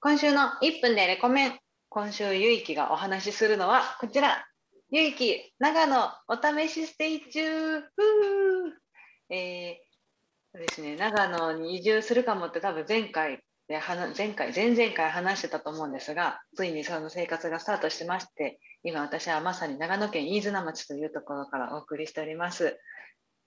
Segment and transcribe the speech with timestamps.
[0.00, 1.58] 今週の1分でレコメン。
[1.88, 4.46] 今週、ゆいきがお話しするのはこちら。
[4.90, 7.82] ゆいき、長野お試しステイ中。
[9.28, 13.80] えー、ですね、長野に移住するかもって多分前回で
[14.16, 22.78] 前回、前々回話してたと思うんですが、ついにその生活がスタートしてまして、今私はまさに長野県飯綱町というところからお送りしております。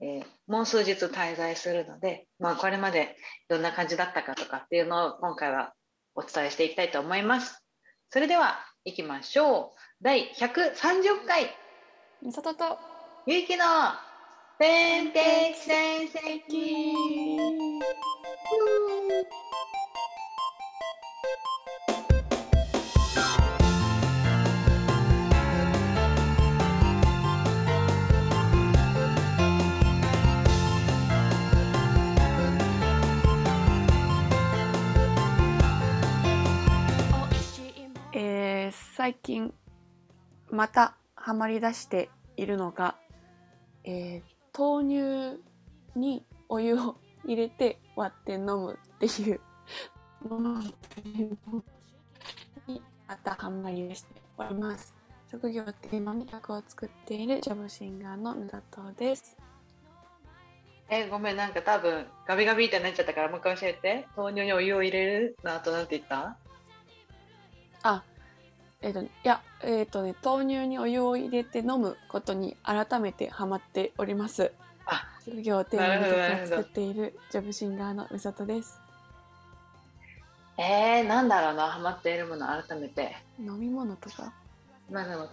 [0.01, 3.15] えー、もう数日滞在するので、まあ、これまで
[3.47, 5.73] どんな感じだったかとかっていうのを今回は
[6.21, 7.63] お伝えしていきたいと思います。
[8.11, 9.79] それでは行きましょう。
[10.01, 11.49] 第130回。
[12.21, 12.77] みさとと
[13.25, 13.65] ゆうきの
[14.59, 16.93] 天敵戦績。
[39.01, 39.51] 最近
[40.51, 42.97] またハマりだしているのが、
[43.83, 49.39] えー、豆乳にお湯を入れて割って飲むっていう
[50.29, 50.69] ものに
[53.07, 54.93] またハマりだしております。
[55.31, 59.35] 職業って今味覚を作っているジョブシンガーの野田藤です。
[60.91, 66.37] えごめんなんか多分ガビガビってなっちゃったからもう一回教えて豆乳にお湯を入れるの後なんて言った？
[67.81, 68.03] あ
[68.81, 74.51] えっ、ー、と、いや、えっ、ー、とね、豆乳にお湯を入れて飲むことに改めてハマっております。
[74.85, 78.79] あ、職業テーマで曲を作っているジョブシンガーのうさとです。
[80.57, 83.15] えー、なんだろうな、ハマっているもの改めて。
[83.39, 84.33] 飲み物とか？
[84.89, 85.29] まあでも、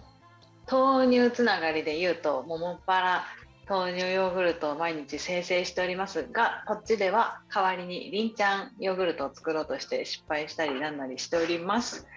[0.69, 3.25] 豆乳つながりで言うと、ももっぱら
[3.67, 12.07] 豆乳ヨーグルトを毎日生成しておりますが、こっちでは代わりにりんちゃんヨーグルトを作ろうとして失敗したりなんなりしております。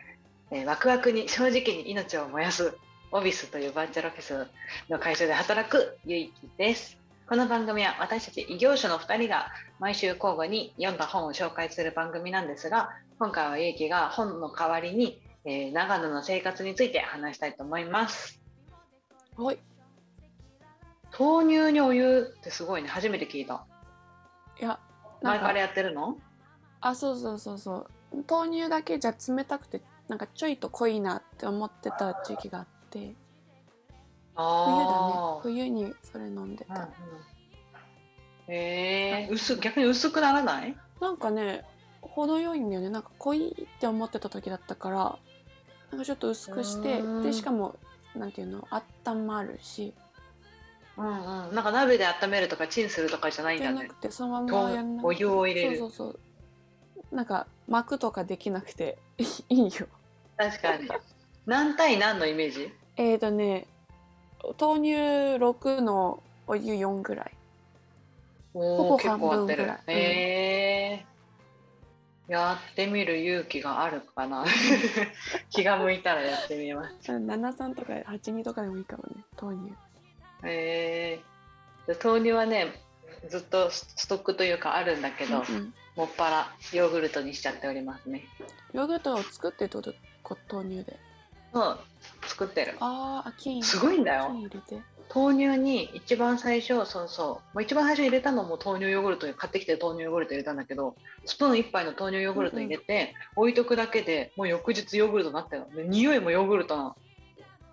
[0.54, 2.76] えー、ワクワクに正直に命を燃やす
[3.10, 4.46] オビスというバーチャルオフィス
[4.90, 6.98] の会社で働くゆいきです。
[7.26, 9.46] この番組は私たち異業種の2人が
[9.80, 18.38] 毎週交互に読んだ本を紹介する番組なんですが、今回はゆいきが本の代わりに、えー、長野の生活について話したいと思います。
[19.38, 19.58] はい。
[21.18, 22.88] 豆乳にお湯ってすごいね。
[22.88, 23.64] 初めて聞いた。
[24.60, 24.78] いや、
[25.22, 26.18] 前からやってるの？
[26.82, 27.76] あ、そうそうそうそ
[28.12, 28.24] う。
[28.28, 29.80] 豆乳だけじゃ冷たくて
[30.12, 33.14] なんかちょいと濃いなって思ってた時期があって
[34.34, 34.44] 冬
[34.84, 35.40] だね。
[35.42, 36.88] 冬にそれ飲んでた、うんうん、
[38.48, 40.76] へえ薄逆に薄くならない？
[41.00, 41.64] なんかね
[42.02, 42.90] 程よいんだよね。
[42.90, 44.96] なんか濃いって思ってた時だったから
[45.90, 47.76] なんかちょっと薄くしてでしかも
[48.14, 48.68] なんていうの
[49.06, 49.94] 温まるし。
[50.98, 51.10] うんう
[51.52, 53.78] ん、なんか鍋で温めるとかチンするとかじゃないんだね。
[53.78, 55.78] じゃなくてそのままやんなお湯を入れる。
[55.78, 57.16] そうそうそう。
[57.16, 58.98] なんか巻くとかできなくて
[59.48, 59.86] いいよ。
[60.50, 60.88] 確かに。
[61.46, 62.72] 何対何のイメージ？
[62.96, 63.66] えっ、ー、とね、
[64.60, 64.92] 豆乳
[65.42, 67.32] 6のお湯4ぐらい。
[68.52, 69.80] ほぼ半分ぐらい。
[69.86, 74.44] えー、やってみる勇気があるかな
[75.50, 77.12] 気が向いたらやってみます。
[77.12, 79.74] 73とか82とかでもいいかもね、豆乳。
[80.44, 82.82] えー、豆乳はね、
[83.28, 88.26] ずっとストックというかあるんだけど、うんうん、もっぱらヨーグルトにしちゃっておりますね。
[88.72, 89.94] ヨーグルトを作ってってこと
[90.50, 90.98] 豆乳で。
[91.52, 91.76] うん、
[92.26, 92.76] 作ってる。
[92.80, 94.30] ああ、金すごいんだよ。
[95.14, 105.66] 豆乳に一番最初、そうそう、一番最初入れたのも豆乳ヨーグルト買ってきて豆乳ヨーグルト入れたんだけど、スプーン1杯の豆乳ヨーグルト入れて、うんうん、置いとくだけでもう翌日ヨーグルトになったよ。
[105.74, 106.96] で匂いもヨーグルトなの。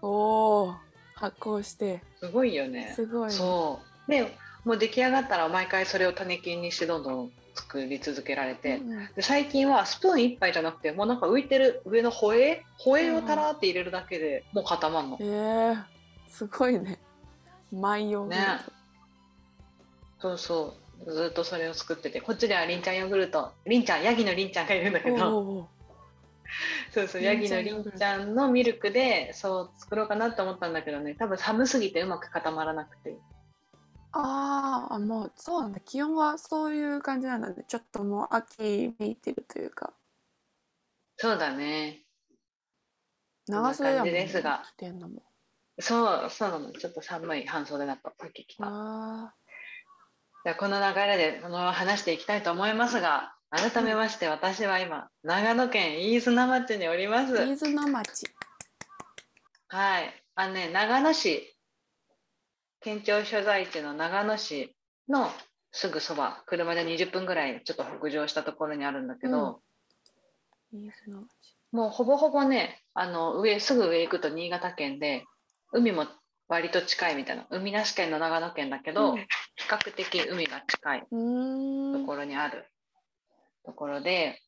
[0.02, 0.76] おお、
[1.16, 2.02] 発酵して。
[2.20, 2.92] すごいよね。
[2.94, 4.12] すごい、ね、そう。
[4.12, 15.84] で、もう出来上がったら毎回それを種菌にしてどんどん作り続けられて、うん、で最近はスプーン1杯じゃなくてもうなんか浮いてる上のホエホエをたらって入れるだけでもう固まるの、えー、
[16.30, 17.00] すごいね。
[17.72, 18.38] 万葉ね。
[20.20, 21.12] そうそう。
[21.12, 23.52] ずっとそれを作っててこっちではりんちゃんヨーグルト。
[23.66, 25.68] りんちゃんヤギのりんちゃんがいるんだけど。
[26.92, 31.16] そうそうヤギのりんちゃんのミルクでそう作ろうかなと思ったんだけどね。
[31.16, 33.16] 多分寒すぎてうまく固まらなくて
[34.12, 35.80] ああ、もうそうなんだ。
[35.80, 37.64] 気温はそういう感じなんだね。
[37.68, 39.94] ちょっともう秋めいてるというか。
[41.18, 42.02] そうだね。
[43.48, 44.26] 長袖だもんね。
[44.26, 44.64] ですが。
[44.66, 45.24] 着てんのも。
[45.80, 46.72] そう、そうなの。
[46.72, 48.66] ちょっと寒い半袖だと、さっき来た。
[48.68, 49.34] あ
[50.46, 57.34] じゃあこの流れでこの話していきたいと思いますが、改めまして私は今、長野県飯綱町におります。
[57.34, 58.28] 飯綱町。
[59.68, 60.24] はい。
[60.36, 61.59] あのね、長野市
[62.82, 64.76] 県庁所在地の長野市
[65.08, 65.30] の
[65.72, 69.62] すぐそば車で20分ぐらいちょっと北上したところにあるんだけど、
[70.72, 71.28] 飯綱町。
[71.72, 75.26] もうほぼほぼね、あの上すぐ上行くと新潟県で、
[75.72, 76.08] 海も
[76.48, 79.28] 割と近いみたいな、海なし県の長野県だけど、うん
[79.60, 81.00] 比較的海が近い。
[81.02, 81.06] と
[82.06, 82.66] ころにある
[83.66, 84.42] ところで、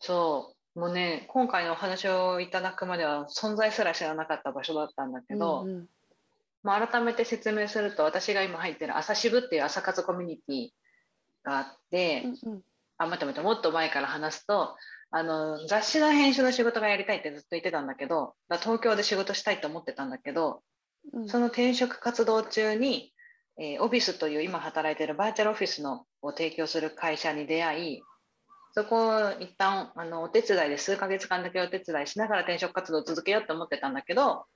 [0.00, 5.88] そう、もうね、今回のお話をいただくまでは存在すら知らなかった場所だったんだけど、うんうん
[6.62, 10.68] まあ、改めて説明すると、私が今入ってる朝渋っていう朝活コミュニティ
[11.44, 12.62] があって、うんうん。
[12.98, 14.76] あ、待って待って、もっと前から話すと、
[15.10, 20.62] あの、雑誌の編集の仕事がやりたいってずっと言ってたんだけど、東京で仕事したいと思ってたんだけど、
[21.12, 21.28] うん。
[21.28, 23.12] その転職活動中に、
[23.60, 28.02] えーオフィスという今働いているバーチャルオフィスのを提供する会社に出会い、
[28.72, 34.46] そこを一旦あのお手伝いで数ヶ月間だけお手伝いしながら転職活動を続けようと思ってたんだけど、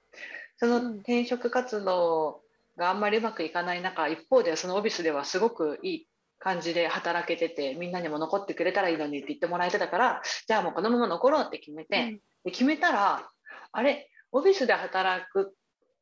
[0.56, 0.94] そのうん。
[0.96, 2.42] 転職活動
[2.76, 6.08] があんまりうまくいかない中、一方でそのオフィスではすごくいい
[6.38, 13.28] 感じで働けてて、みんなにも残ってくれたらいいのにって言ってもらえてたから、じゃあもうこのまま残ろうって決めて、で決めたら、
[13.72, 15.54] あれ、オフィスで働くっ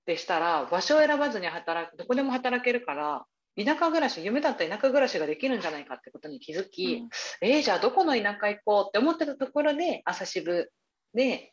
[0.06, 3.26] てしたら、場所を選ばずに働く、どこでも働けるから、
[3.56, 7.04] 田舎暮らし、夢だった田舎暮らしができるんじゃないかってことに気づき、
[7.42, 10.72] えーじゃあどこの田舎行こうって思ってたところで、朝渋
[11.14, 11.52] で、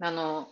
[0.00, 0.48] あの、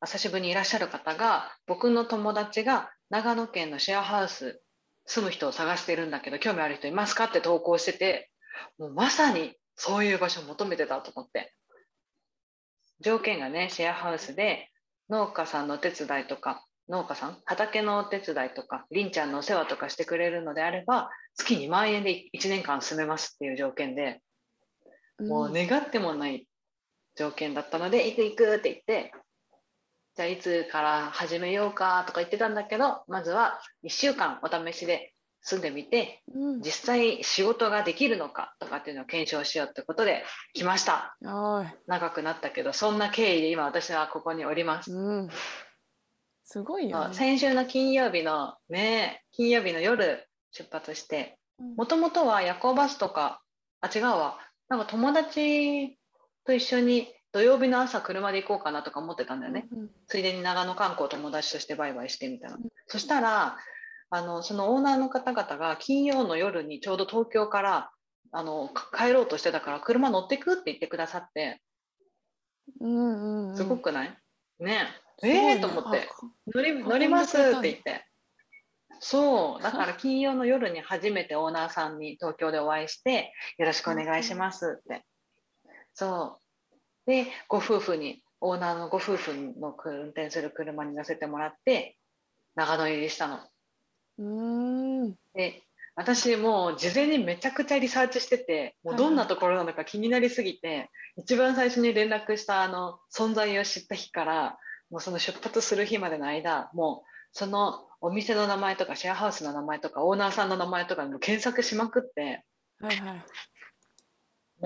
[0.00, 4.60] 朝渋にいらっしゃる方が、僕の友達が長野県のシェアハウス、
[5.06, 8.30] 住む人を探してるんだけど、興味ある人いますかって投稿してて、
[8.78, 11.54] もうまさにそういう場所を求めてたと思って。
[13.00, 14.70] 条件がね、シェアハウスで、
[15.08, 24.20] 農家さんのお手伝いとか、農家さん畑のお手伝いとか、りんちゃんのお世話とかしてくれるのであれば、月2万円で1年間住めますっていう条件で、
[25.18, 26.46] うんもう願ってもない
[27.14, 29.12] 条件だったので、行く行くって言って、
[30.16, 40.24] じゃあいつから始めようかとか言ってたんだけど、まずは1週間お試しで住んでみて、うん実際仕事ができるのかとかっていうのを検証しようってことで
[40.54, 41.16] 来ました。
[41.86, 44.90] 長くなったけど、そんな経緯で今私はここにおります。
[44.90, 45.28] うん。
[46.44, 47.14] すごいよね。
[47.14, 53.42] 先週の金曜日のね、金曜日の夜出発して、うんもともとは夜行バスとか、
[53.82, 54.38] あ、違うわ。
[54.68, 55.98] なんか友達
[56.44, 59.66] と一緒に土曜日の朝車で行こうかなとか思ってたんだよね。
[59.72, 62.62] うんついでに長野観光友達としてバイバイしてみたいなうん。
[62.86, 63.58] そしたら、
[64.10, 67.90] あの、そのオーナーの方々が金曜の夜にちょうど東京から、
[68.30, 71.60] あの、か帰ろうとしてたから車乗ってくって言ってくださって、
[72.80, 73.56] うんうんうん。
[73.56, 74.18] すごくない、
[74.60, 74.86] ね
[75.18, 76.00] すごいねえーと思って。
[76.00, 78.06] あ乗り乗りますって言って。
[79.00, 85.04] そう、だから金曜の夜に初めてオーナーさんに東京でお会いして、よろしくお願いしますって。
[85.94, 86.45] そう。
[87.06, 91.96] で、ご夫婦に、オーナーのご夫婦の運転する車に乗せてもらって、
[92.54, 93.38] 長野入りしたの。
[94.18, 95.14] うーん。
[95.34, 95.62] で、
[95.94, 104.58] 私もう事前にめちゃくちゃリサーチしてて、もうどんなところなのか気になりすぎて、一番最初に連絡したあの存在を知った日から、
[104.90, 112.44] もうその出発する日までの間、もうそのお店の名前とかシェアハウスの名前とかオーナーさんの名前とかも検索しまくって、
[112.80, 113.24] はいはい。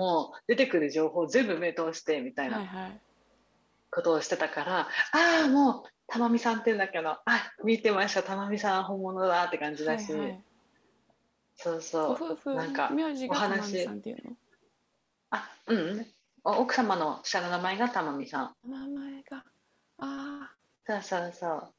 [0.01, 3.01] もう出てくる情報全部目通してみたいはいなはい。
[3.91, 4.87] ことをしてたから、あ
[5.45, 7.23] あ、もう玉美さんって言うんだけど、あ、
[7.63, 10.43] 見てました、玉美さん本物だって感じだし、はいはい
[11.55, 12.55] そうごそう。
[12.55, 12.89] なんか
[13.29, 13.87] お話
[15.29, 16.07] あ、うん。
[16.43, 18.55] お奥様の下の名前が玉美さん。
[18.67, 19.43] 名前が。
[19.99, 20.51] あ
[20.87, 21.73] そうそうそう。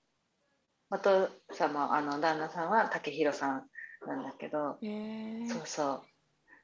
[0.93, 3.67] お父様、あの、旦那さんは竹弘さん
[4.07, 5.49] なんだけど、え。
[5.49, 6.12] そうそう。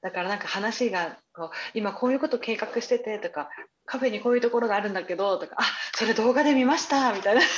[0.00, 3.50] だからなんか話がこう、今こういうこと計画しててとか、
[3.84, 5.64] カフェにこういうところがあるんだけどとか、あ、
[5.94, 7.40] それ動画で見ましたみたいな。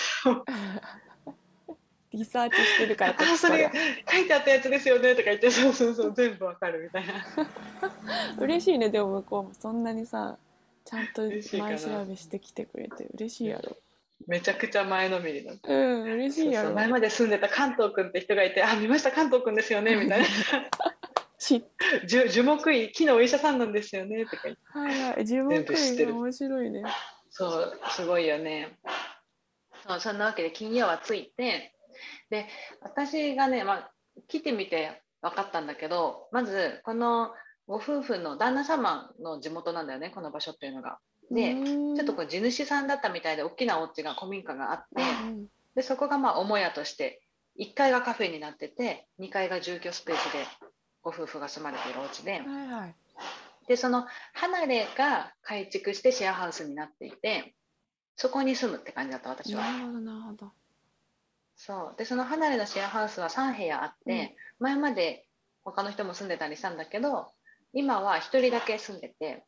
[2.12, 3.70] リサーチしてるからこあ、それ
[4.10, 7.24] 書いてあったやつですよねとか言って、そうそうそう、全部わかるみたいな。
[8.40, 10.36] 嬉しいねでも向こうもそんなにさ
[10.84, 13.76] ちゃんと前調べしてきてくれて嬉しいやろ
[14.26, 15.52] めちゃくちゃ前のめりだ。
[15.62, 20.26] うん嬉しいやろ前まで住んでた関東くんって人がいて、あ、見ました、関東くんですよねみたいな。
[21.40, 21.62] 知っ
[22.06, 24.60] 樹樹木医、木のお医者さんなんですよねとか言って。
[24.78, 26.82] はいはい樹木全部知ってる医が面白いね
[27.30, 28.78] そう、すごいよね。
[29.86, 31.74] そうそんなわけで金曜はついて、
[32.28, 32.46] で、
[32.82, 33.92] 私がね、まあ、
[34.28, 37.30] 来てみて分かったんだけど、まず、この
[37.66, 40.98] ご夫婦の旦那様の地元なんだよね、この場所っていうのが。
[41.30, 45.02] で、ちちょっとこう地主さんだったみたいで、大きなお家が、古民家があって、
[45.74, 47.22] で、そこがまあ、母屋として、
[47.58, 50.44] 1階がカフェになってて、2階が住居スペースで、
[51.02, 52.94] ご夫婦が住まれているお家で、はいはい
[53.70, 54.04] で、その
[54.34, 57.54] 離れが改築してシェアハウスになっていて、
[58.16, 59.62] そこに住むって感じだった、私は。
[59.62, 60.52] なるほどなるほど
[61.54, 61.94] そう。
[61.96, 65.24] で、その離れのシェアハウスは3部屋あって、前まで
[65.62, 67.28] 他の人も住んでたりしたんだけど、
[67.72, 69.44] 今は1人だけ住んでて、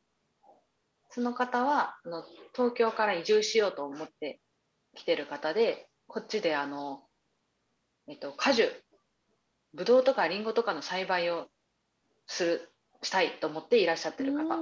[1.11, 2.23] その方はあの
[2.55, 4.41] 東京から移住しようと思って
[4.95, 7.03] 来てる方でこっちであの、
[8.09, 8.71] えっと、果樹
[9.75, 11.49] ぶどうとかりんごとかの栽培を
[12.27, 12.69] する
[13.03, 14.57] したいと思っていらっしゃってる方、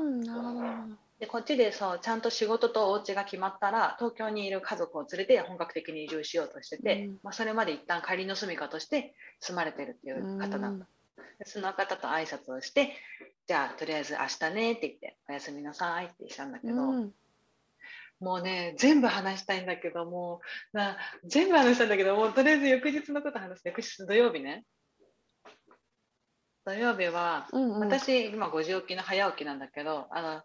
[1.19, 7.19] でこっちでそうちゃんと仕事とお家が決まったら東京にいる家族を連れて本格的に移住しようとしてて、うん。
[7.23, 10.87] まあ、それまで一旦仮の住処として住まれてるっていう方なんだ、
[11.39, 12.95] でその方と挨拶をして
[13.47, 17.13] じゃあとりあえず明日ねって言っておやすみなさいってしたんだけど、うん。
[18.21, 20.41] もうね全部話したいんだけども
[20.73, 24.65] うな全部話したんだけどもうとりあえず翌日のこと話して翌日土曜日ね
[26.65, 27.79] 土曜日はうんうん。
[27.81, 30.43] 私今5時起きの早起きなんだけどあの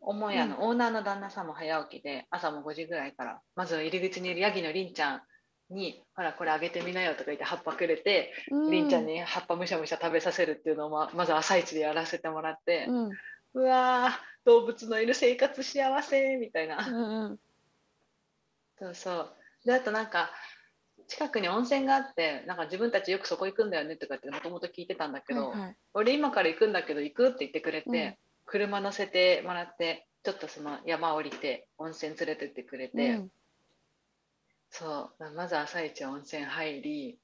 [0.00, 5.22] 母屋のオーナーの旦那さんも早起きで朝も5時ぐらいからまずは入り口にいるヤギのりんちゃん
[5.70, 8.70] に「ほらこれあげてみなよ」とか言って葉っぱくれて、うん。
[8.70, 13.10] りんちゃんに葉っぱむしゃむしゃ食べさせるっていうのをままず朝一でやらせてもらって、うん。
[13.54, 14.12] うわー
[14.44, 17.40] 動物のいる生活幸せみたいな、うんうん。
[18.78, 19.36] そうそう。
[19.64, 20.30] であとなんか
[21.08, 25.76] 近くに温泉があってなんか自分たちよくそこ行くんだよねとかってもともと聞いてたんだけど、はいはい。
[25.94, 28.14] 俺今から行くんだけど行くって言ってくれて、うん。
[28.44, 33.28] 車乗せてもらってちょっとその山降りて温泉連れてってくれて、うん。
[34.70, 35.34] そう。
[35.34, 37.18] まず朝一温泉入り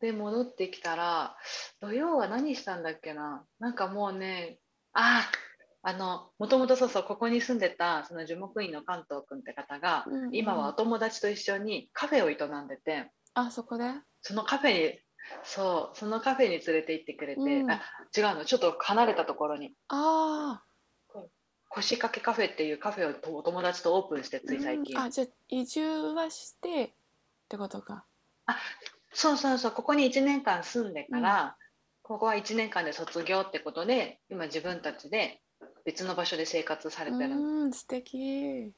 [0.00, 1.36] で戻ってきたら
[1.80, 3.44] 土曜は何したんだっけな？
[3.58, 4.58] なんかもうね
[4.92, 5.30] ああ
[5.92, 13.84] のもともとそうそうここに住んでたその樹木院の関東君って方が、うんうん今はお友達と一緒にカフェを営んでてあそこで？
[14.22, 14.98] そのカフェに
[15.42, 17.70] そうそのカフェに連れて行ってくれて、うん。
[17.70, 17.80] あ
[18.16, 19.72] 違うのちょっと離れたところに。
[19.88, 20.62] あ
[21.68, 26.90] 腰掛けカフェっていうカフェをとお友達とオープンしてあつい最近、あじゃあ移住はしてっ
[27.48, 28.04] てことか。
[29.12, 31.56] そうそうそうここに1年間住んでから、
[32.02, 35.40] ここは1年間で卒業ってことで今自分たちで
[35.84, 38.72] 別の場所で生活されてるの、うん素敵。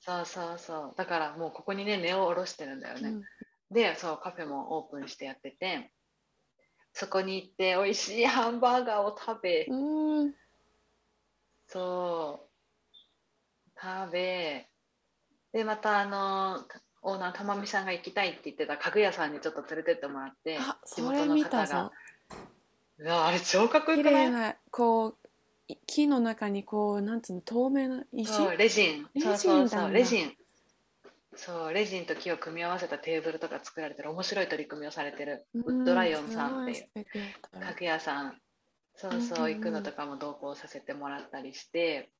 [0.00, 0.94] そうそうそう。
[0.96, 3.22] だからもうここにね根を下ろしてるんだよね、うん。
[3.70, 5.90] でそうカフェもオープンしてやってて。
[6.94, 10.34] そこに行って美味しいハンバーガーを食べ、うん。
[11.68, 12.48] そう。
[13.80, 14.68] 食べ。
[15.52, 16.64] でまたあの
[17.02, 20.58] オーナーたまみさんが行きたいって言ってた家具屋さんにちょっと連れてってもらって。
[20.58, 21.92] あ地それ元の方が。
[22.98, 24.58] うわあれ超かっこよ綺くない？
[24.72, 25.14] こうい
[25.86, 28.32] 木の中にこうなんつうの透明な石？
[28.32, 29.06] そうレジン。
[29.14, 30.32] レジンそうそうレジン
[31.36, 34.10] そうレジンと木を組み合わせたテーブルとか作られてる。
[34.10, 35.46] 面白い取り組みをされてる。
[35.54, 36.86] ウッドライオンさんっていう。
[36.94, 38.38] 家具屋さん。
[38.96, 42.10] そうそううん行くのとかも同行させてもらったりして。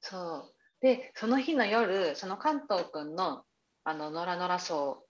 [0.00, 0.54] そう。
[0.80, 3.44] でその日の夜その関東くんの
[3.84, 5.02] あの野良野良荘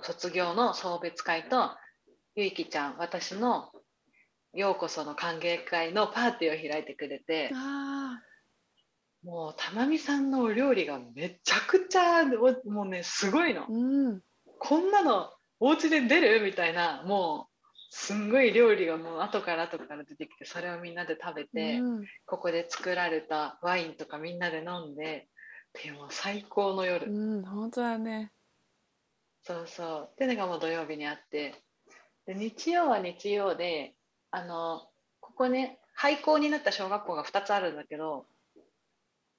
[0.00, 1.70] 卒業の送別会と
[2.34, 3.70] ゆいきちゃん私の
[4.54, 8.20] ようこその歓迎会のパーティーを開いてくれてあ
[9.24, 13.62] もうたまみさんのお料理がめちゃくちゃおもうねすごいの。
[13.62, 14.20] あうん。
[14.58, 15.30] こんなの
[15.60, 16.42] お家で出る？
[16.44, 22.04] みたいなもうすんごい料理がもう後から後から出てきてそれをみんなで食べて、うん。
[22.26, 25.28] ここで作られたワインとかみんなで飲んで
[25.78, 28.32] っていうもう最高の夜、うん本当だね。
[29.44, 30.08] そうそう。
[30.10, 31.54] っていうのがもう土曜日にあって
[32.26, 33.94] で日曜は日曜で
[34.32, 34.82] あの
[35.20, 38.26] ここね廃校になった小学校が2つあるんだけど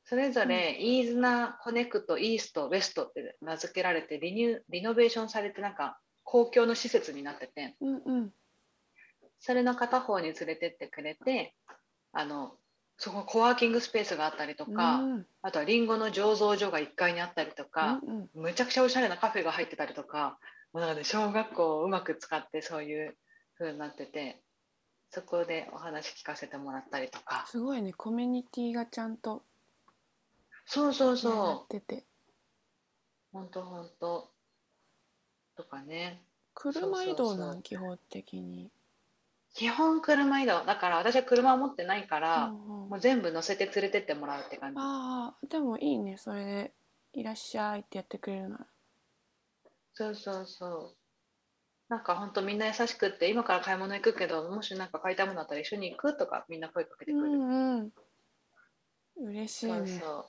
[0.05, 7.75] それぞれ飯綱コネクトイーストウェストって名付けられてリニューリノベーションされてなんか公共の施設になってて。
[7.81, 8.31] うんうん。
[9.39, 11.53] それの片方に連れてってくれて
[12.13, 12.53] あの
[12.97, 15.25] そこコワーキングスペースがあったりとか、うん。
[15.41, 18.29] あとはリンゴの醸造所が1階にあったりとか、うんうん。
[18.33, 20.37] むちゃくちゃおしゃれなカフェが入ってたりとか
[20.71, 23.17] もうなんか、ね、小学校をうまく使ってそういう
[23.57, 24.42] 風になってて
[25.13, 27.45] そこでお話聞かせてもらったりとか。
[27.47, 27.93] すごいね。
[27.93, 29.43] コミュニティがちゃんと
[30.65, 31.97] そうそうやそってて。
[31.97, 32.03] う
[33.33, 33.61] ほんと
[35.69, 36.23] かね。
[36.55, 37.47] 車移動そうそうそう。
[37.47, 38.71] なん基本的に。
[39.53, 40.65] 基本車移動。
[40.65, 42.89] だから私は車を持ってないから、うんうん。
[42.89, 44.79] もう全部乗せて連れてってもらうって感じ。
[44.79, 46.17] ああでもいいね。
[46.17, 46.73] それで
[47.13, 48.65] 「いらっしゃい」ってやってくれるなら。
[49.93, 50.95] そうそうそう
[51.89, 57.89] なんかほんとみんな優しくって今から買い物行くけどもしなんか買いたいものあったら一緒に行くとかみんな声かけてくれる、うんうん
[59.15, 60.25] 嬉しいそうねそ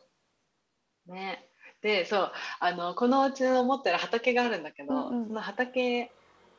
[1.09, 1.13] う。
[1.13, 1.49] ね。
[1.83, 6.11] で、そう、あの、このうちの持ってる畑があるんだけど、うんうんその畑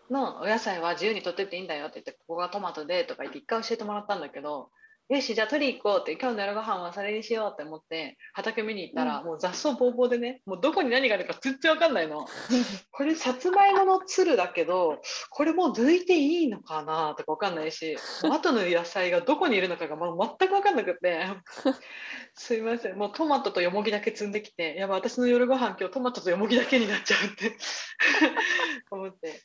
[0.09, 4.69] のお野菜は自由に取ってっていいんだよって言って、ここがトマトでとか言って一回教えてもらったんだけど、
[5.07, 12.25] よしじゃあ取り行こうって今日の夜ご飯はそれにしようって思って畑見に行ったら、もう雑草ぼうぼうでねもうどこに何があるか全然わかんないの。
[12.91, 21.27] これさつまいものつるだけどこれもう抜いていいのかなとかわかんないし後の野菜がどこにいるのかがもう全くわかんなくて。
[22.33, 22.97] すいません。
[22.97, 27.55] もうトマトとよもぎだけ積んできてやばい私の夜ご飯今日トマトとよもぎだけになっちゃうって。
[28.89, 29.43] 思って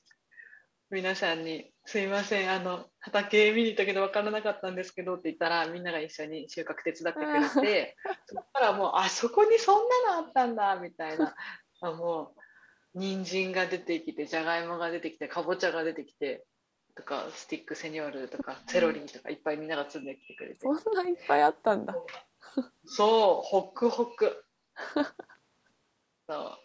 [0.90, 7.20] 皆さんに「すいませんあの畑見に行ったけど分からなかったんですけど」って言ったらみんなが一緒に収穫手伝って
[7.52, 11.34] くれて そこからもうあそこにそんなのあったんだみたいな。
[11.82, 12.40] あもう
[12.92, 16.44] 人参が出てきてじゃがいもが出てきてかぼちゃが出てきて
[16.96, 20.60] とかスティックセニョールとかセロリとかいっぱいみんなが積んできてくれて。
[20.60, 21.94] そんないっぱいあったんだ。
[22.84, 24.44] そうホクホク。
[26.28, 26.58] そう。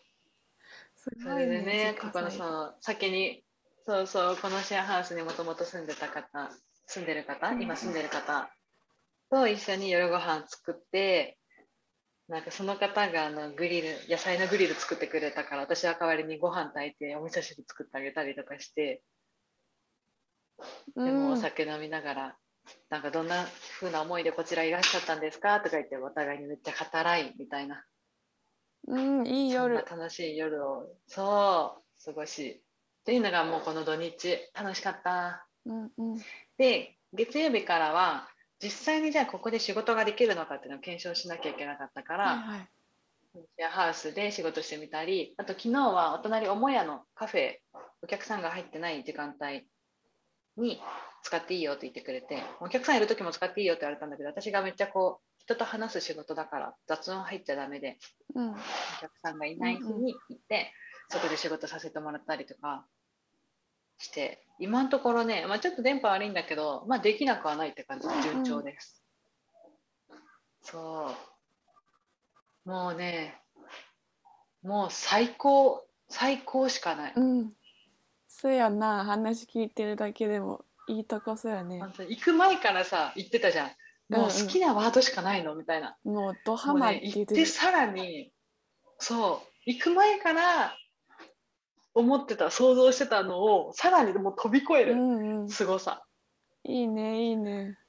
[0.96, 3.45] すそれでね、ここの自家栽その先に、
[3.88, 6.52] そうそう、このシェアハウスにもともと住んでた方、
[6.88, 8.50] 住んでる方、うん今住んでる方
[9.30, 11.38] と一緒に夜ご飯作って、
[12.28, 19.04] なんかその方があのグリル、野菜のグリル作ってくれたから、私は代わりにご飯炊いてお味噌汁作ってあげたりとかして、
[20.96, 22.38] でもお酒飲みながら、
[22.90, 23.46] なんかどんな
[23.80, 25.60] 風な思いでこちらいらっしゃったんですか？
[25.60, 27.86] とか言ってお互いにめっちゃ語らいみたいな。
[28.88, 29.76] うん、うん、いい夜。
[29.76, 32.65] 楽しい夜をそう過ごし
[33.06, 36.22] っていうのがもうこの土日楽しかったうんうん。
[36.58, 38.28] で月曜日からは
[38.60, 42.70] 実際にじゃあここで仕事ができるのかっていうのを検証しなきゃいけなかったから、はいはい。
[43.36, 47.58] シェアハウスで仕事してみたりあと昨日はお隣母屋のカフェ
[48.02, 49.68] お客さんが入ってない時間帯
[50.58, 50.82] に
[51.22, 58.00] 使っていいよって言ってくれてお客さんいる時も使っていいよって言われたんだけど私がめっちゃこう人と話す仕事だから雑音入っちゃダメで
[58.34, 58.50] うん。
[58.52, 58.56] お
[59.00, 60.72] 客さんがいない日に行って、
[61.10, 62.86] そこで仕事させてもらったりとか
[63.98, 69.04] して今のところね、まあ、ちょっと電波悪いんだけど、まあ、できなくはないって感じで順調です、
[70.64, 71.12] そ
[72.66, 72.70] う。
[72.70, 73.40] もうね
[74.64, 77.54] もう最高最高しかない、うん。
[78.28, 81.82] そうやな、話聞いてるだけでもいいとこそうやね。
[82.10, 83.72] 行く前からさ言ってたじゃん。
[84.08, 87.22] もう好きなワードしかないのみたいな、もうドハマりね、行。
[87.24, 88.32] ってさらに
[89.00, 89.48] そう。
[89.66, 90.78] 行く前から
[91.96, 95.50] 思ってた想像してたのをさらにもう飛び越えうるんうん。
[95.50, 96.04] すごさ、
[96.64, 97.80] いいね、いいね。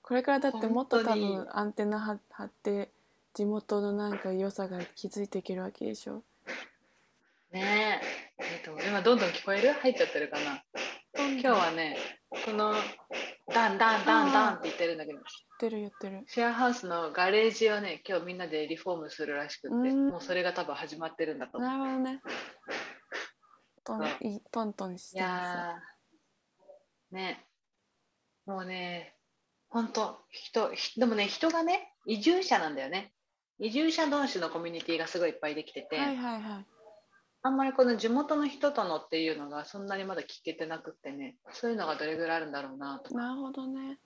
[0.00, 2.90] これからだってもっと多分アンテナ張張って
[3.34, 6.22] 地元のなんか良さが気づいていけるわけでしょ。
[7.52, 8.00] ね
[8.38, 9.72] ええっと今どんどん聞こえる？
[9.72, 10.62] 入っちゃってるかな？
[11.14, 11.96] 今日はね
[12.44, 12.74] この
[13.52, 16.24] ダンダンダンダンって言ってるんだけど言ってる言ってる。
[16.26, 22.20] シェアハウスのガレージをね今日みんなでリフォームするらしくってうんもうそれが多分始まってるんだと思うなるほどね。
[23.88, 25.80] トンいいトントンしいてま
[27.10, 27.44] すね
[28.46, 29.14] もうね
[29.68, 33.12] 本当人ひでもね人がね移住者なんだよね
[33.58, 36.66] 移住者同士のコミュニティがすごいいっぱいできてて、はいはいはい。
[37.42, 43.98] あんまりこの地元の人とのっていうのがそんなにまだ聞けてなくってねそういうのがどれぐらいあるんだろうなとかなるほどね。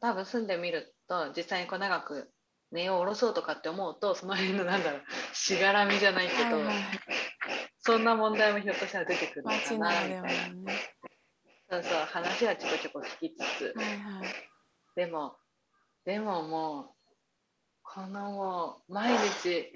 [0.00, 2.30] 多分住んでみると実際にこう長く
[2.72, 6.74] 根を下ろそうとかって思うとその辺のなんだろうしがらみじゃないけど、はいはい。
[7.86, 10.72] そんな問題もひょっとしたら出てくるのか街なみたいな。
[11.70, 14.28] そうそう話はちょこちょこ聞きつつはいはい。
[14.96, 15.36] でも
[16.04, 16.84] でももう
[17.82, 19.72] このもう毎日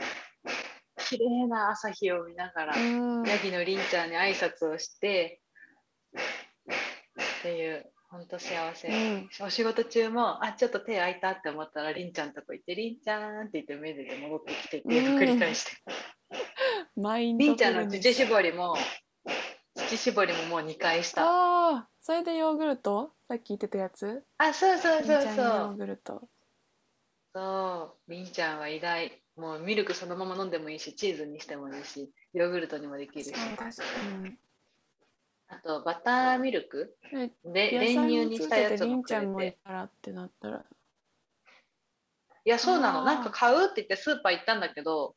[1.08, 3.24] 綺麗な朝日を見ながら、うん。
[3.24, 5.40] ヤギのりんちゃんに挨拶をして
[6.18, 6.22] っ
[7.42, 9.28] ていう本当幸せ、うん。
[9.46, 15.72] お仕事中もあちょっと手空いたって思ったらりんちゃんとこ行ってりんちゃんって言って目で戻ってきてっていうのを繰り返して、
[16.96, 18.76] マインドりんちゃんの乳搾りも
[19.74, 21.22] 乳搾りももう2回した。
[21.22, 23.12] ああ、それでヨーグルト？
[23.28, 24.22] さっき言ってたやつ？
[24.38, 26.28] あそうそうそうちゃんヨーそうグルト。
[27.34, 29.22] そうりんちゃんは偉大。
[29.36, 33.30] もうミルクそのまま飲んでもいいしチーズにしてもいいしヨーグルトにもできるし。
[33.30, 33.82] そう確か
[34.22, 34.36] に。
[35.48, 36.96] あとバターミルク？
[37.14, 40.64] えで練乳にしたやつもくれちゃんもいてたらってなったら。
[42.44, 43.04] いやそうなの。
[43.04, 45.14] なんか買うって言ってスーパー行ったんだけど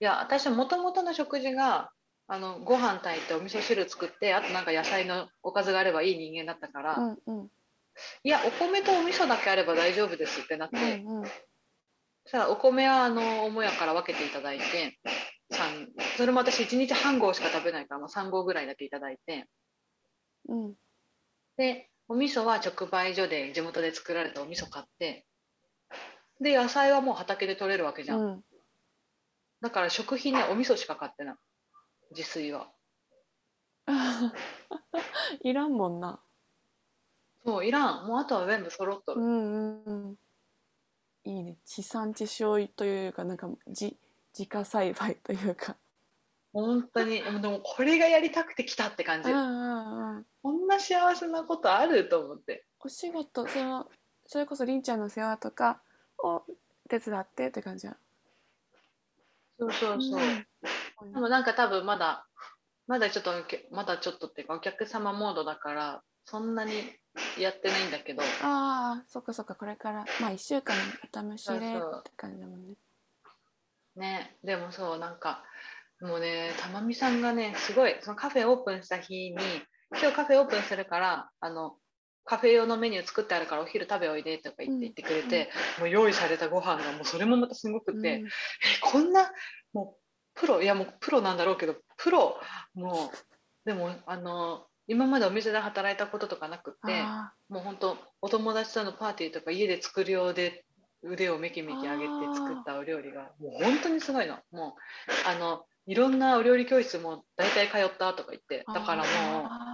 [0.00, 1.90] いや私もともとの食事が
[2.26, 7.50] あのご飯炊いてお味噌汁作ってあとなんか野菜のおかずがあればいい人間だったから、うんうん
[8.22, 11.24] いやお米とお味噌だけあれば大丈夫ですってなって、うんうん。
[11.24, 11.30] そ
[12.28, 14.98] したらお米はあの母屋から分けていただいて
[15.50, 19.46] 三それも私1日半合しか食べないから、まあ、3合ぐらいだけいただいて
[20.48, 20.74] うん
[21.56, 25.26] でお味噌は直売所で地元で作られたお味噌買って
[26.40, 28.40] で野菜はもう畑で取れるわけじゃん、うん。
[29.60, 31.34] だから食品ねお味噌しか買ってない。
[32.10, 32.70] 自炊は。
[35.42, 36.20] いらんもんな。
[37.44, 38.06] そういらん。
[38.06, 40.18] もうあとは全部揃っとる、うんうんうん。
[41.24, 41.58] いいね。
[41.64, 43.96] 地産地消というかなんか自
[44.36, 45.76] 自家栽培というか。
[46.52, 47.22] 本当に。
[47.22, 50.26] でもこれがやりたくて来たって感じ、うんうんうん。
[50.42, 52.66] こんな幸せなことあると思って。
[52.80, 53.90] お仕事その
[54.26, 55.82] それこそりんちゃんの世話とか
[56.18, 56.44] を
[56.88, 57.96] 手伝ってって感じや
[59.60, 60.20] そうそうそう、
[61.02, 61.12] うん。
[61.12, 62.26] でもなんか多分まだ
[62.86, 63.32] まだちょっと
[63.70, 66.72] まだちょっとっていうかお客様モードだからそんなに
[67.38, 68.22] やってないんだけど。
[68.42, 70.04] ああそっかそっかこれから。
[70.20, 70.74] まあ1週間
[71.14, 71.60] お試しでっ
[72.02, 72.74] て感じだもんね。
[73.96, 74.36] ね。
[74.42, 75.44] でもそうなんか
[76.00, 79.36] もうねたまみさんがねすごいそのカフェオープンした日に
[79.90, 81.76] 今日カフェオープンするからあの
[82.24, 88.26] カフェ用のメニュー作ってあるからお昼食べおいでとか言って言ってくれて、もう用意されたご飯がもうそれもまたすごくて、うん。
[88.26, 88.30] え
[88.82, 89.30] こんな
[89.72, 90.00] もう
[90.34, 92.36] プロいやもうプロなんだろうけどプロ
[92.74, 100.64] もうでもあの今までお店で働いたこととかなくってあもう本当お友達とのパーティーとか家で作る用で
[101.02, 104.36] 腕をめきめき上げて作ったお料理がもう本当にすごいの。
[104.50, 104.76] も
[105.26, 109.69] うあのいろんなお料理教室も大体通ったとか言ってーだからもあう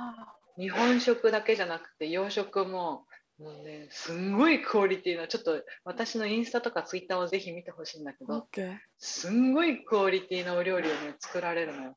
[0.58, 3.04] 日本食だけじゃなくて洋食も
[3.38, 8.76] もうねすんごいクオリティなちょっと私のインスタとかツイッターをぜひ見てほしいんだけどケー。
[8.98, 11.96] すんごいクオリティなお料理をね作られるのよ。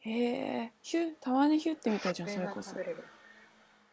[0.00, 2.74] へえヒュたまにヒュってみたいじゃんそれこそ。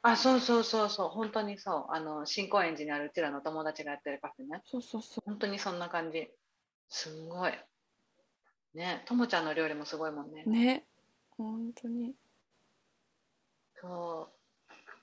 [0.02, 1.10] あそうそうそうそう。
[1.10, 1.86] 本当にそう。
[1.90, 4.62] あの新高円寺にあるうちらの友達がやってるカフェね。
[4.66, 5.24] そうそうそう。
[5.26, 6.30] 本当にそんな感じ。
[6.88, 7.52] すんごい。
[8.74, 10.46] ねともちゃんの料理もすごいもんね。
[10.46, 10.86] ね。
[11.32, 12.14] 本当に
[13.82, 14.40] そう。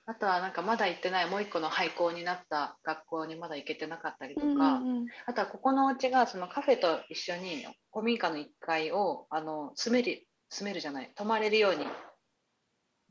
[0.08, 4.62] あとはなんかまだ行ってないもう一個の廃校になった学校にまだ行けてなかったりとか、うんうん
[4.98, 5.06] うん。
[5.26, 11.86] あとはここのお家がそのカフェと一緒に古民家の1階をあの住める住めるじゃない泊まれるように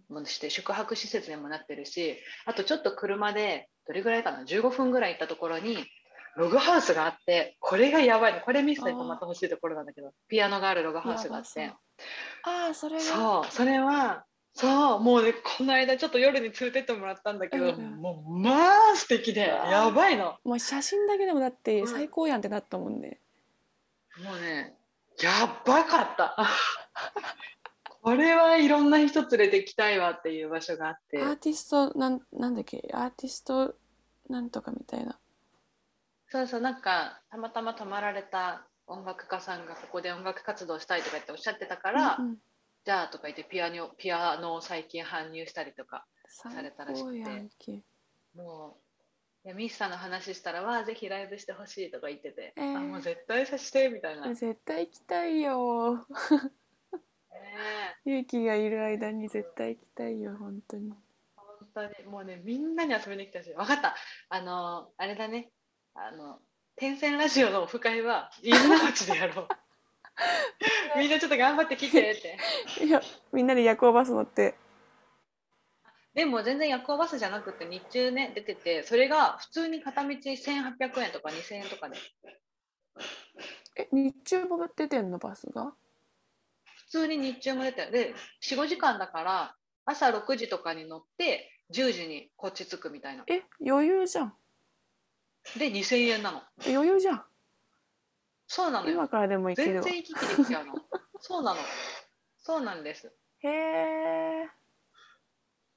[0.10, 5.86] もして宿泊施設にもなってるしあとちょっと車でどれぐらいかな15分ぐらい行ったところに
[6.38, 8.40] ログハウスがあってこれがやばいの。
[8.42, 11.74] これミスで泊まってほしいところなんだけどピアノがあるログハウスがあって。
[12.44, 13.52] ああそれがそう。
[13.52, 14.26] それは
[14.58, 17.76] そうもうねこの間ちょっと夜に連れてってもらったんだけど、うん。
[17.76, 18.52] うんもうま
[18.94, 20.38] あ素敵でやばいの。
[20.46, 21.88] もう写真だけでもだってうん。
[21.88, 23.20] 最高やんってなったもんね、
[24.24, 24.74] もうね
[25.22, 25.30] や
[25.66, 26.38] ばかった。
[28.02, 31.22] これはいろんな人連れてきたいわっていう場所があって。
[31.22, 32.88] アーティストなんなんだっけ？
[32.94, 33.76] アーティスト
[34.30, 35.20] なんとかみたいな。
[36.30, 42.38] そうそうなんかたまたま泊まられた音楽家さんがここで音楽活動したいとか言っておっしゃってたから、うんうん
[42.86, 47.82] じゃあとか言ってピアノピアノを最近搬入したりとか最されたらしくて。
[48.36, 48.78] も
[49.44, 52.78] ういやミスさんの話したらわあぜひライブしてほしいとか言ってて、えー。
[52.78, 56.06] あもう絶対さしてみたいな、ね絶対行きたいよ。
[58.06, 58.10] え。
[58.10, 60.92] 勇気がいる間に絶対行きたいよ本当に。
[61.36, 62.08] 本当に。
[62.08, 63.96] もうねみんなに遊びに来たし分かった。
[64.30, 65.50] あのあれだね。
[65.94, 66.40] あの
[66.76, 69.48] 天線ラジオのオフ会は飯野町でやろう
[70.98, 72.38] みんなちょっと頑張って来てって。
[72.86, 73.02] いや
[73.32, 74.56] みんなで夜行バス乗って。
[76.14, 81.98] でも全然夜行バスじゃなくて日中ね出ててそれが普通に片道1800円とか2000円とかで。
[83.78, 85.76] え日中も出てんのバスが？
[86.66, 87.92] 普通に日中も出てる。
[87.92, 93.26] で45時間だから朝6時とかに乗って10時にこっち着くみたいな。
[93.28, 94.38] え余裕じゃん。
[95.58, 96.42] で2000円なの。
[96.66, 97.26] え余裕じゃん
[98.48, 98.88] そうなの。
[98.88, 99.82] よ今からでも行けるわ。
[99.82, 100.76] 全然行き来できちゃうの。
[101.20, 101.60] そうなの。
[102.38, 103.12] そうなんです。
[103.40, 104.50] へえ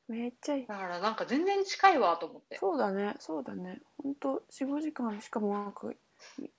[0.09, 0.67] めっちゃいい。
[0.67, 2.57] だからなんか全然近いわと思って。
[2.57, 3.15] そうだね。
[3.19, 3.81] そうだね。
[4.03, 5.91] ほんと45時間しかもなんか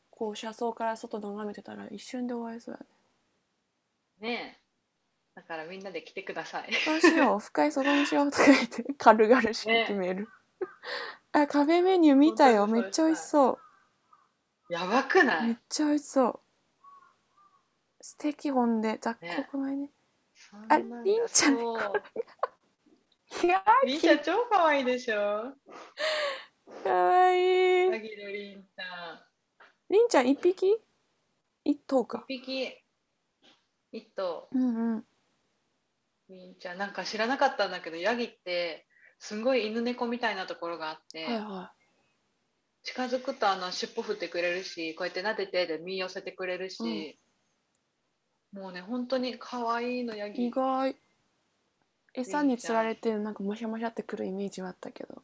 [0.10, 2.86] こう車窓から外眺めてたら一瞬で終わりそうだね。
[4.20, 4.70] ねえ。
[5.36, 6.74] だからみんなで来てください。
[6.74, 7.36] そうしよう。
[7.36, 10.28] オフ会そこにしようとか言って軽々しく決める、
[11.32, 12.68] あカフェメニュー見たよ。
[12.68, 13.60] めっちゃ美味しそ
[14.70, 15.48] やばくうない？
[15.48, 16.40] めっちゃ美味しそう。
[18.02, 18.98] 素敵ほんで。
[19.02, 19.90] 雑ね穀米ね。
[20.36, 21.02] そんなんだ。
[21.04, 22.04] りんちゃんそう。
[23.46, 25.54] いやりんちゃん超可愛いでしょ？
[26.84, 27.92] かわいい。
[27.92, 29.20] 萩のりんちゃん。
[29.90, 30.78] りんちゃん一匹？
[31.66, 32.24] 一頭か。
[32.28, 32.78] 一匹。
[33.92, 34.48] 一頭。
[34.52, 35.06] うんうん。
[36.30, 36.78] りんちゃん。
[36.78, 38.86] なんか知らなかったんだけどヤギって
[39.18, 41.74] すんごい犬猫みたいなところがあって、はいは
[42.90, 47.20] 近づくとあの尻尾振ってくれるしこうやって撫でてで身寄せてくれるし、
[48.52, 50.96] もうね本当に可愛いのヤい意ギ外。
[52.16, 55.22] 餌につられてなんかもしゃもしゃってくるイメージはあったけど。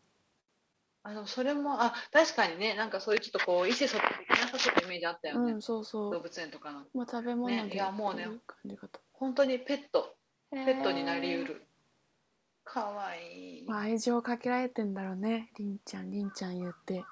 [1.02, 6.14] あのそれもあ確かにねなんかそういうちょっとこう意思疎通できなさそうなイメージあったよね、うんそうそう。
[6.14, 6.82] 動物園とかの。
[6.94, 8.28] まあ食べ物でねいやもうね
[9.14, 10.16] 本当にペット。
[10.52, 11.66] ペペットになりうる。
[12.64, 13.64] かわい。
[13.64, 13.66] い。
[13.68, 16.94] まあ愛情かけられてんだろうねりんちゃんりんちゃん言って。
[16.94, 17.06] ね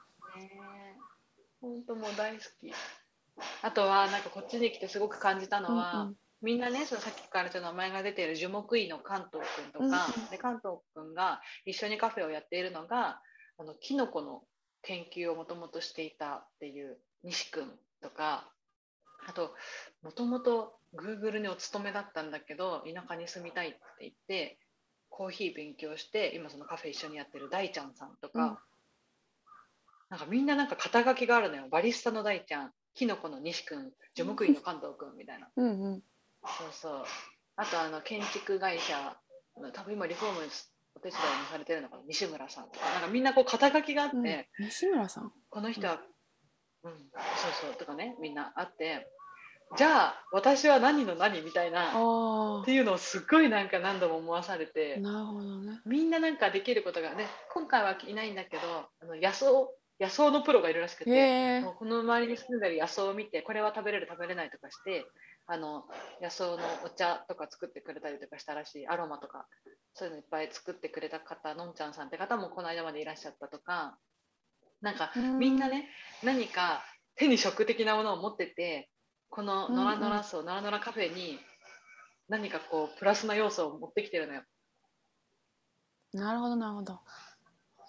[1.64, 2.74] 本当もう大好き。
[3.62, 6.16] あとはなんかこっちに来てすごく感じたのは、うんうん。
[6.42, 10.30] みんなねそのさっきからちょっと名前が出ている樹木医の関東くんとか、うんうん。
[10.30, 13.22] で関東くんが一緒にカフェをやっているのが
[13.58, 14.42] あのキノコの
[14.82, 17.72] 研究をもともとしていたっていう西くん
[18.02, 18.52] とか
[19.26, 19.56] あと
[20.04, 24.58] もともと Google にお勤めだったんだけど田舎に住みたいって言って
[25.10, 28.58] コーヒー勉強して今そのカフェ一緒にやってる大ちゃんさんとか、うん
[30.14, 31.64] なんかみんななんか肩書きがあるのよ。
[31.72, 32.72] バリスタの大ちゃん。
[32.94, 35.48] キノコの西くん樹木医の関東くんみたいな。
[35.56, 36.04] うんうん。
[36.46, 37.04] そうそう。
[37.56, 39.18] あとあの建築会社
[39.60, 40.40] の多分今リフォーム
[40.96, 42.04] お手伝いもされてるのかな。
[42.08, 42.86] 西村さんとか。
[42.92, 44.16] なんかみんなこう肩書きがあって、
[44.60, 44.66] うん。
[44.66, 45.32] 西村さん？
[45.50, 45.98] この人は、
[46.84, 47.00] うん、そう
[47.64, 47.74] そう。
[47.74, 49.08] とかねみんなあって。
[49.76, 51.90] じゃあ私は何の何みたいな。
[51.92, 54.98] あっていうのをすっごいなんか何度も思わされあて。
[54.98, 55.82] なるほどね。
[55.88, 58.62] みんななんかできることがね今回はいないんだけど
[59.02, 59.48] あの野草
[60.00, 61.16] 野草のプロがいるらしくて、へ
[61.58, 61.62] え。
[61.62, 65.06] もうこの周りに住んでる野草を見てこれは食べれる食べれないとかして
[65.46, 65.86] あの
[66.22, 69.48] 野草のお茶とか作ってくれたりとかしたらしいアロマとか
[69.94, 73.98] そういうのいっぱい作ってくれた方のんちゃんさんって方もこの間までいらっしゃったとか
[74.82, 75.90] なんかみんなね
[76.24, 76.84] 何か
[77.16, 78.90] 手に職的なものを持ってて
[79.30, 81.40] このノラノラ層、ノラノラカフェに
[82.30, 84.44] 何かこうプラスな要素を持ってきてるのよ。
[86.14, 87.00] なるほどなるほど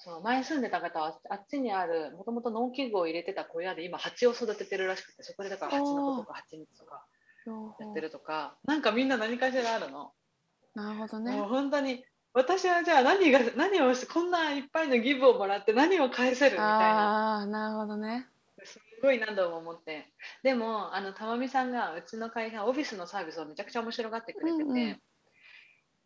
[0.04, 7.06] そう前住んでた方はあっちにあるもともと農機具を入れてた小屋で今蜂を育ててるらしくてそこでだから蜂の子とか蜂蜜とか
[7.80, 8.54] やってるとか。
[8.64, 10.12] なんかみんな何かしらあるの、
[10.74, 11.32] なるほどね。
[11.32, 17.36] もう本当に私はじゃあ何が何をしてこんないっぱいのギブをもらって何を返せるみたいな。
[17.36, 18.26] ああなるほどね。
[18.64, 20.10] すごい何度も思って。
[20.42, 25.00] でもあのたまみさんがうちの会社オフィスのサービスをめちゃくちゃ面白がってくれてて、うんうん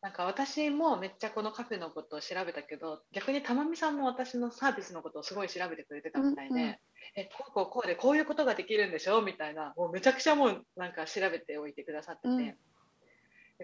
[0.01, 6.77] なんか私もめっちゃこのカフェのことを調べたけど逆にたまみさんも私のサービスのことをすごい調べてくれてたみたいで、うんうん。
[7.17, 12.39] えこうこうこうでこういうことができるんでしょみたいなもうめちゃくちゃもうなんか調べておいてくださってて、うん。
[12.39, 12.55] で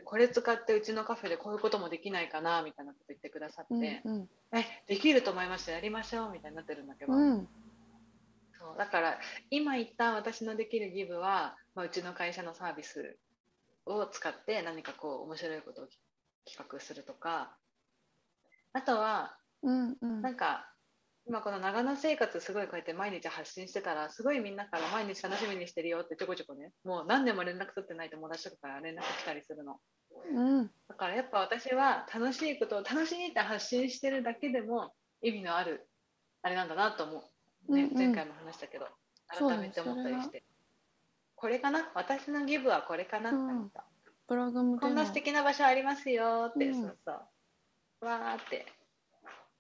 [0.05, 4.29] これ使ってうちのカフェでこういうこともできないかなみたいなこと言ってくださって、うんうん。
[4.59, 7.49] えできると思いますやりましょうみたいになってるんだけど、うん。
[8.59, 9.21] そうだから
[9.51, 13.17] 今言った私のできるギブは、まあ、うちの会社のサービス
[13.87, 15.87] を使って何かこう面白いことを
[16.47, 17.57] 企画するとか。
[18.73, 20.23] あとはうんうん。
[20.23, 20.71] なんか
[21.27, 29.77] 今この長野生活すごいこうやって毎日発信してたらすごいみんなから毎日楽しみにしてるよってちょこちょこねもう何年も連絡取ってない友達とかから連絡来たりするの。
[30.33, 30.71] うん。
[30.89, 35.89] だからやっぱ私は楽しいことを楽しいって発信してるだけでも意味のある
[36.43, 37.31] あれなんだなと思
[37.69, 37.97] う、ねうんうん。
[37.97, 38.87] 前回も話したけど
[39.29, 40.45] 改めて思ったりして。
[41.37, 41.91] これかな？
[41.95, 43.31] 私のギブはこれかな？
[43.31, 43.85] って思った、
[44.29, 46.75] グもこんな素敵な場所ありますよって、うん。
[46.75, 48.67] そうそうわーって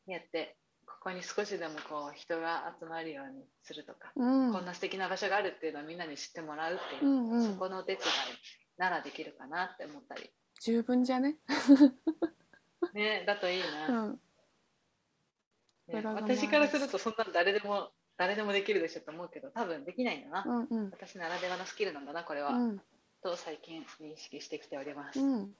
[0.06, 4.52] やってここに少しでもこう人が集まるようにするとか、うん。
[4.52, 7.52] こんな素敵な場所があるっていうのをみんなに知ってもらうっていうう、んうん。
[7.52, 8.08] そこのお手伝い
[8.78, 10.30] ならできるかなって思ったり。
[10.62, 11.36] 十分じゃね？
[12.94, 14.20] ねだといいな、うん。
[15.88, 20.90] ね私からするとそんなの誰でも誰でもできるでしょと思うけど多分できないんだな、うんうん。
[20.90, 22.80] 私ならではのスキルなんだなこれは、うん
[23.24, 25.50] と最近認識してきております、うん。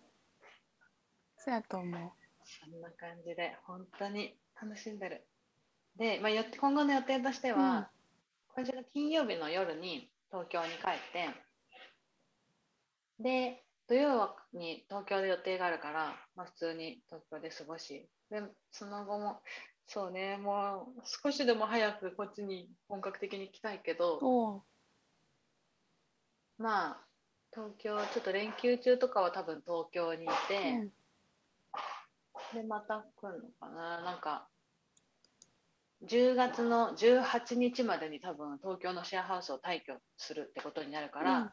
[1.38, 2.11] そうやと思う。
[2.44, 5.27] そんな感じで本当に楽しんでる。
[5.96, 7.88] で、まあ、よ今後の予定としては、
[8.55, 11.31] 今週の金曜日の夜に東京に帰って
[13.20, 19.40] で土曜に東京で予定があるから、まあ、普通に東京で過ごしでその後も
[19.87, 24.62] そうねもう少しでも早くこっちに本格的に来たいけど
[26.59, 27.13] まあ
[27.54, 30.92] 東京ちょっと連休中とかは多分東京にいて、
[32.52, 32.60] うん。
[32.60, 34.02] でまた来るのかな。
[34.02, 34.48] なんか
[36.06, 41.50] 10月の18日までに多分東京のシェアハウスを退去するってことになるから、うん。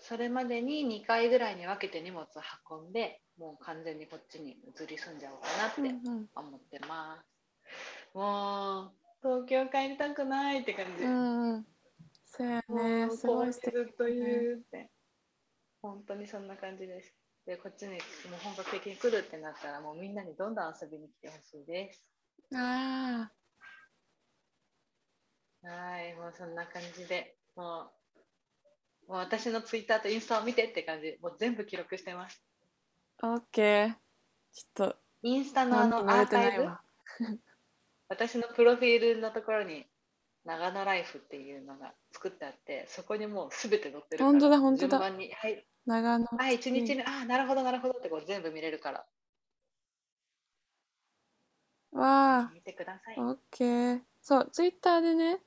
[0.00, 2.26] それまでに2回ぐらいに分けて荷物を
[2.70, 6.26] 運んでもう完全にこっちに移り住んじゃおうかなってうん。
[6.34, 7.22] 思ってま
[8.12, 8.92] す、もう
[9.22, 11.66] 東京帰りたくないって感じ、うんうん
[12.38, 14.90] そうやねすごい素敵ずっと言うって、
[15.82, 17.12] 本当にそんな感じです。
[17.44, 17.98] でこっちにもう
[18.44, 22.04] 本格的に来るってなったらもうみんなにどんどん遊びに来てほしいです。
[22.54, 23.30] あ
[25.62, 27.90] はい、もうそんな感じで、も
[29.08, 32.40] う、もう私のツイッターとインスタを見てって感じ、もう全部記録してます。
[33.20, 33.94] あオッケー。
[34.52, 36.68] ちょっとインスタのあのアーカイブ、
[38.08, 39.86] 私のプロフィールのところに、
[40.48, 44.98] 長野ライフっていうのが作ってあって、そこにもうすべて載ってるから、本当だ本当だ。
[44.98, 46.24] 順番に、はい、長野。
[46.24, 49.04] はい、一日目、ああ、なるほど、なるほどってこう全部見れるから、
[51.92, 52.50] わあ。
[52.54, 53.16] 見てください。
[53.18, 54.00] オッケー。
[54.22, 55.38] そうツイッターでね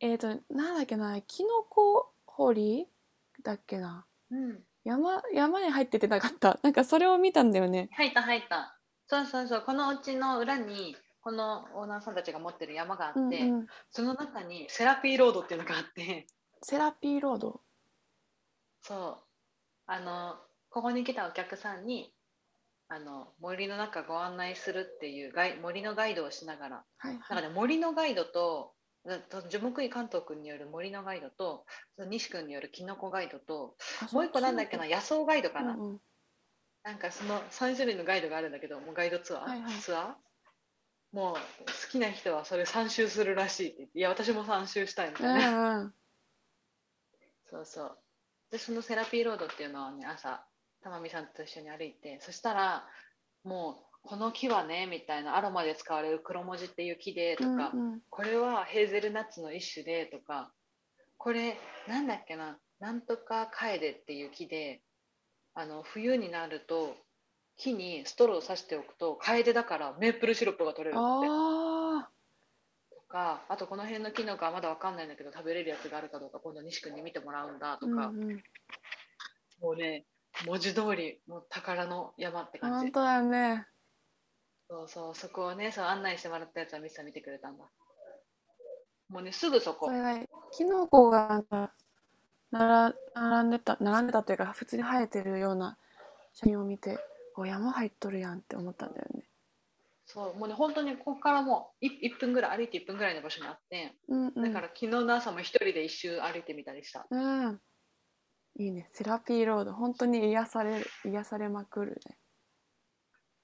[0.00, 2.86] えっ、となんだっけなキノコ掘り
[3.42, 4.06] だっけな。
[4.30, 4.62] うん。
[4.84, 6.60] 山山に入っててなかった。
[6.62, 7.88] なんかそれを見たんだよね。
[7.92, 8.78] 入った入った。
[9.08, 9.62] そうそうそう。
[9.62, 10.96] このうちの裏に、
[11.28, 13.66] このオーナーさんたちが持ってる山があって、うんうん。
[13.90, 16.26] その中にセラピーロードっていうのがあって、
[16.62, 17.60] セラピーロード？
[18.80, 19.16] そう。
[19.86, 20.36] あの、
[20.70, 22.14] ここに来たお客さんに、
[22.88, 27.18] あの、森の中ご案内するっていうガイ森のガイドをしながら、はいはい。
[27.18, 28.72] なんかね、森のガイドと、
[29.50, 31.66] 樹木医関東君による森のガイドと、
[32.08, 35.74] 西君によるキノコガイドと、あもう一個なんだっけな、野草ガイドかな。
[35.74, 35.98] うんうん。
[36.84, 39.72] なんかその3種類のガイドがあるんだけど、もうガイドツアー、はいはい。
[39.74, 40.27] ツアー？
[41.12, 41.40] もう好
[41.90, 45.48] きな人はそれ3周するらしいって言って、いや、私も3周したいみたいな。
[45.48, 45.94] うんうん
[47.50, 47.98] そうそう。
[48.50, 50.44] で、そのセラピーロードっていうのはね、朝、
[50.82, 52.86] 玉美さんと一緒に歩いて、そしたら、
[53.42, 60.52] もう、この木はね、みたいな、アロマで使われる黒文字っていう木でとか、うんうんこれはヘーゼルナッツの一種でとか、
[61.16, 64.82] これ、なんだっけな、なんとかカエデっていう木で、
[65.54, 66.96] あの冬になると、
[67.58, 71.00] 木にストローを刺しておくと、カエデだからメープルシロップが取れるって。
[71.00, 72.08] あ
[72.90, 78.42] とか、あとこの辺のキノコはまだわかんないんだけど、食べれるやつがあるかどうか、今度西君に見てもらうんだーうんとか、うん
[79.60, 80.06] もうね、
[80.46, 82.76] 文字通り、もう宝の山って感じ。
[82.76, 83.66] 本当だね
[84.70, 87.64] そうそう、そこをね、そう案内してもらったやつはミスさん見てくれたんだ。
[89.08, 89.92] もうね、すぐそこそ。
[89.92, 90.16] れが
[90.52, 91.42] キノコが
[92.52, 95.76] 並んでた並んでたというか普通に生えてるような
[96.34, 96.98] 写真を見て
[97.38, 99.22] お山入っとるやんって思ったんだよね。
[100.06, 104.42] そう、もうね、本当にここからもう 1, 1分ぐらい、歩いて1分ぐらいの場所にあって、うんうん。
[104.42, 107.06] だから昨日の朝も一人で一周歩いてみたりした。
[107.08, 107.16] う
[107.50, 107.60] ん。
[108.56, 108.88] いいね。
[108.92, 109.72] セラピーロード。
[109.72, 112.00] 本当に癒される癒されまくる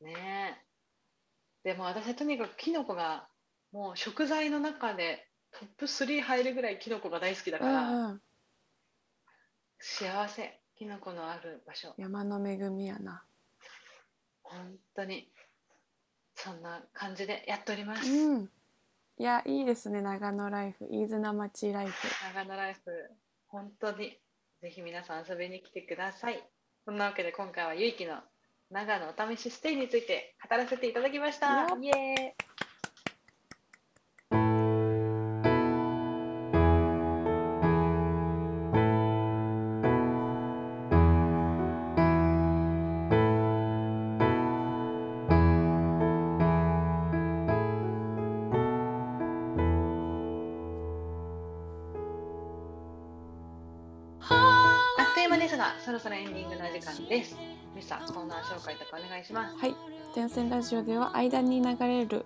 [0.00, 0.10] ね。
[0.12, 0.58] ね
[1.64, 1.68] え。
[1.68, 3.28] でも私はとにかくキノコが
[3.70, 8.22] もう食材の中でトップ3入るぐらいキノコが大好きだうから、んうん。
[9.78, 11.94] 幸せ、キノコのある場所。
[11.96, 13.24] 山の恵みやな
[14.44, 15.28] 本当に
[16.36, 18.10] そんな感じでやっております。
[18.10, 18.50] うん
[19.16, 22.80] いやいいですね長野ライフ飯綱町ライフ長野ライフ、
[23.46, 24.18] 本当に
[24.60, 26.42] ぜひ皆さん遊びに来てください。
[26.84, 28.16] そんなわけで今回はゆいきの
[28.70, 31.68] 長野お試しステイについて語らせていただきました。
[31.80, 32.32] イエーイ
[55.84, 57.36] そろそろエンディングの時間です。
[57.76, 59.56] ミスさ、コーナー紹介とかお願いします。
[59.56, 59.76] はい。
[60.14, 62.24] 天線ラジオでは間に流れる、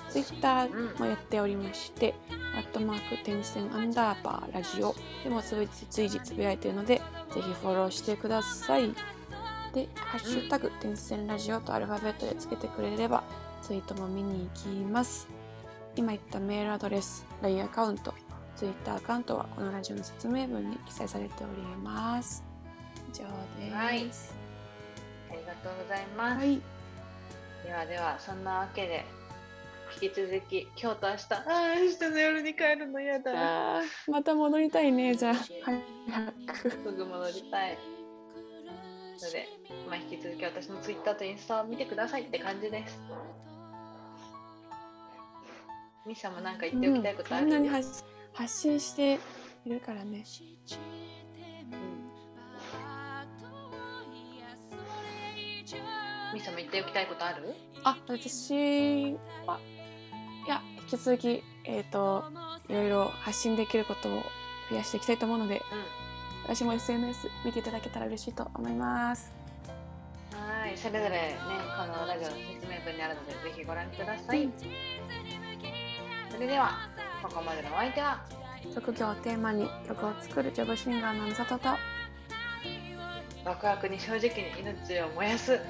[0.08, 0.68] Twitter
[0.98, 2.14] もやっておりまして、
[2.56, 5.68] アットマーク点線アンダーバーラジオでも随
[6.08, 7.02] 時つぶやいているので、ぜ
[7.34, 8.94] ひフォローしてください。
[9.74, 13.24] で、ハッシュタグ点線ラジオとアルファベットでつけてくれれば、
[13.60, 15.28] ツイートも見に行きます。
[15.96, 18.14] 今言ったメールアドレス、LINE アカウント、
[18.56, 22.44] Twitter アカウントはこのラジオの説明文に記載されております。
[23.12, 23.24] 以上
[23.58, 23.74] です。
[23.74, 24.10] はい
[25.30, 26.38] ありがとうございます。
[26.38, 26.60] はい。
[27.64, 29.04] ではでは、そんなわけで、
[30.00, 33.82] 引き続き、今日と明日、ああ、明日の夜に帰るの嫌だ。
[34.08, 35.34] また戻りたいね、じゃあ。
[35.34, 35.78] 早
[36.62, 36.70] く。
[36.70, 37.78] すぐ戻りたい。
[39.24, 39.48] ので、
[39.88, 43.00] まあ、引き続き私のツイッターとインスタを見てくださいって感じです。
[46.06, 49.18] ミサもなんか言っておきたいことある、うん、んなに発信して
[49.64, 50.24] いるからね。
[56.34, 57.54] ミサも言っておきたいことある？
[57.84, 59.58] あ私は
[60.46, 62.24] いや引き続き、えーと、
[62.66, 64.22] といろいろ発信できることを
[64.68, 69.34] 増やしていきたいと思うので、うん、私も SNS 見ていただけたら嬉しいと思います。
[70.32, 71.38] はいそれぞれね
[71.78, 74.44] このラジオの説明文にあるのでぜひご覧ください。
[74.44, 74.52] うん
[76.34, 76.72] それでは、
[77.22, 78.20] ここまでのお相手は、
[78.74, 81.68] 職業をテーマに曲を作るジョブシンガーの美里と
[83.44, 85.60] ワクワクに正直に命を燃やす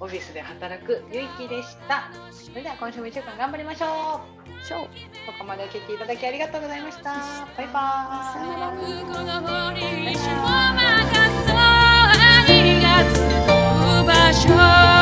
[0.00, 2.10] オフィスで働くゆいきでした。
[2.32, 4.64] それでは今週も1週間頑張りましょう。
[4.64, 4.88] ショーこ
[5.38, 7.14] こまでお聞きいただきありがとうございました。
[7.56, 8.94] バイバー
[14.94, 14.97] イ。